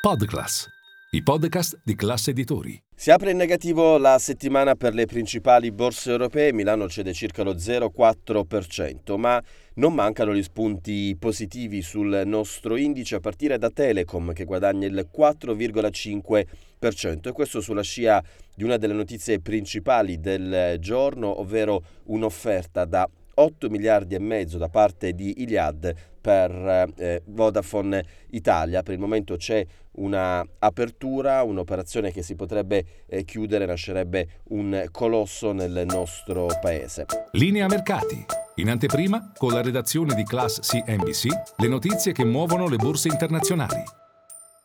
Podclass, 0.00 0.66
i 1.10 1.22
podcast 1.22 1.78
di 1.84 1.94
classe 1.94 2.30
editori. 2.30 2.82
Si 2.94 3.10
apre 3.10 3.32
in 3.32 3.36
negativo 3.36 3.98
la 3.98 4.18
settimana 4.18 4.74
per 4.74 4.94
le 4.94 5.04
principali 5.04 5.70
borse 5.70 6.12
europee, 6.12 6.54
Milano 6.54 6.88
cede 6.88 7.12
circa 7.12 7.42
lo 7.42 7.52
0,4%, 7.52 9.18
ma 9.18 9.38
non 9.74 9.92
mancano 9.92 10.34
gli 10.34 10.42
spunti 10.42 11.14
positivi 11.18 11.82
sul 11.82 12.22
nostro 12.24 12.76
indice 12.76 13.16
a 13.16 13.20
partire 13.20 13.58
da 13.58 13.68
Telecom 13.68 14.32
che 14.32 14.46
guadagna 14.46 14.86
il 14.86 15.06
4,5% 15.14 17.28
e 17.28 17.32
questo 17.32 17.60
sulla 17.60 17.82
scia 17.82 18.24
di 18.54 18.64
una 18.64 18.78
delle 18.78 18.94
notizie 18.94 19.40
principali 19.40 20.18
del 20.18 20.76
giorno, 20.78 21.40
ovvero 21.40 21.82
un'offerta 22.04 22.86
da 22.86 23.06
8 23.40 23.68
miliardi 23.68 24.14
e 24.14 24.18
mezzo 24.18 24.58
da 24.58 24.68
parte 24.68 25.14
di 25.14 25.42
Iliad 25.42 25.94
per 26.20 26.94
eh, 26.96 27.22
Vodafone 27.26 28.04
Italia. 28.30 28.82
Per 28.82 28.92
il 28.92 29.00
momento 29.00 29.36
c'è 29.36 29.64
una 29.92 30.46
apertura, 30.58 31.42
un'operazione 31.42 32.12
che 32.12 32.22
si 32.22 32.34
potrebbe 32.34 32.84
eh, 33.06 33.24
chiudere, 33.24 33.66
nascerebbe 33.66 34.40
un 34.48 34.86
colosso 34.90 35.52
nel 35.52 35.84
nostro 35.86 36.46
paese. 36.60 37.06
Linea 37.32 37.66
mercati. 37.66 38.24
In 38.56 38.68
anteprima, 38.68 39.32
con 39.36 39.52
la 39.52 39.62
redazione 39.62 40.14
di 40.14 40.24
Class 40.24 40.60
CNBC, 40.60 41.26
le 41.56 41.68
notizie 41.68 42.12
che 42.12 42.24
muovono 42.24 42.68
le 42.68 42.76
borse 42.76 43.08
internazionali. 43.08 43.99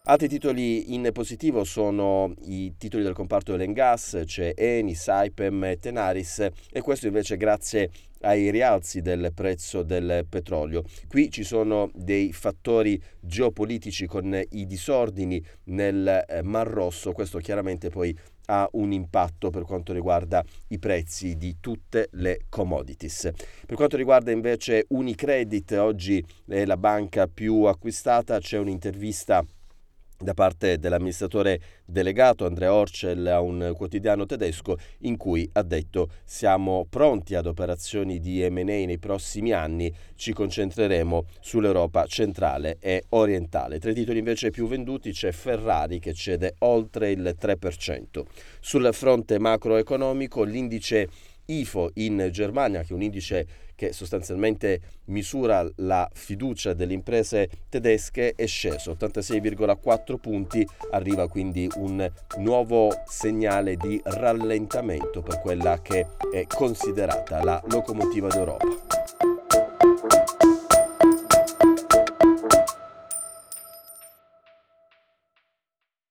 Altri 0.07 0.27
titoli 0.27 0.93
in 0.93 1.09
positivo 1.11 1.63
sono 1.63 2.31
i 2.43 2.75
titoli 2.77 3.01
del 3.01 3.15
comparto 3.15 3.53
oil 3.53 3.73
gas, 3.73 4.21
c'è 4.23 4.53
Eni, 4.55 4.93
Saipem 4.93 5.63
e 5.63 5.79
Tenaris 5.79 6.47
e 6.71 6.81
questo 6.81 7.07
invece 7.07 7.37
grazie 7.37 7.89
ai 8.21 8.51
rialzi 8.51 9.01
del 9.01 9.31
prezzo 9.33 9.81
del 9.81 10.27
petrolio. 10.29 10.83
Qui 11.07 11.31
ci 11.31 11.43
sono 11.43 11.89
dei 11.95 12.33
fattori 12.33 13.01
geopolitici 13.19 14.05
con 14.05 14.39
i 14.51 14.67
disordini 14.67 15.43
nel 15.65 16.23
eh, 16.27 16.43
Mar 16.43 16.67
Rosso, 16.67 17.11
questo 17.11 17.39
chiaramente 17.39 17.89
poi 17.89 18.15
ha 18.47 18.69
un 18.73 18.91
impatto 18.91 19.49
per 19.49 19.63
quanto 19.63 19.91
riguarda 19.91 20.43
i 20.67 20.77
prezzi 20.77 21.35
di 21.35 21.57
tutte 21.59 22.09
le 22.11 22.41
commodities. 22.47 23.31
Per 23.65 23.75
quanto 23.75 23.97
riguarda 23.97 24.29
invece 24.29 24.85
Unicredit, 24.89 25.71
oggi 25.71 26.23
è 26.47 26.63
la 26.65 26.77
banca 26.77 27.27
più 27.27 27.63
acquistata, 27.63 28.39
c'è 28.39 28.59
un'intervista 28.59 29.43
da 30.25 30.33
parte 30.33 30.77
dell'amministratore 30.77 31.61
delegato 31.85 32.45
Andrea 32.45 32.73
Orcel 32.73 33.25
a 33.27 33.39
un 33.39 33.71
quotidiano 33.75 34.25
tedesco 34.25 34.77
in 35.01 35.15
cui 35.15 35.47
ha 35.53 35.61
detto 35.61 36.09
siamo 36.25 36.85
pronti 36.89 37.35
ad 37.35 37.45
operazioni 37.45 38.19
di 38.19 38.45
M&A 38.49 38.63
nei 38.63 38.97
prossimi 38.97 39.53
anni, 39.53 39.93
ci 40.15 40.33
concentreremo 40.33 41.25
sull'Europa 41.39 42.05
centrale 42.07 42.77
e 42.81 43.05
orientale. 43.09 43.79
Tra 43.79 43.91
i 43.91 43.93
titoli 43.93 44.17
invece 44.17 44.49
più 44.49 44.67
venduti 44.67 45.11
c'è 45.11 45.31
Ferrari 45.31 45.99
che 45.99 46.13
cede 46.13 46.55
oltre 46.59 47.11
il 47.11 47.35
3%. 47.39 48.23
Sul 48.59 48.89
fronte 48.91 49.39
macroeconomico 49.39 50.43
l'indice 50.43 51.07
IFO 51.45 51.91
in 51.95 52.29
Germania, 52.31 52.81
che 52.81 52.89
è 52.89 52.93
un 52.93 53.01
indice 53.01 53.47
che 53.75 53.91
sostanzialmente 53.91 54.79
misura 55.05 55.67
la 55.77 56.09
fiducia 56.13 56.73
delle 56.73 56.93
imprese 56.93 57.49
tedesche, 57.69 58.33
è 58.35 58.45
sceso 58.45 58.95
86,4 58.99 60.17
punti, 60.17 60.65
arriva 60.91 61.27
quindi 61.27 61.69
un 61.75 62.09
nuovo 62.37 62.89
segnale 63.05 63.75
di 63.75 63.99
rallentamento 64.03 65.21
per 65.21 65.39
quella 65.39 65.81
che 65.81 66.07
è 66.31 66.45
considerata 66.47 67.43
la 67.43 67.61
locomotiva 67.67 68.29
d'Europa. 68.29 68.94